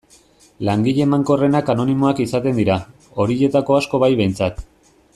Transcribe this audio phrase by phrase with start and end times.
[0.69, 2.79] Langile emankorrenak anonimoak izaten dira,
[3.25, 4.65] horietako asko bai behintzat.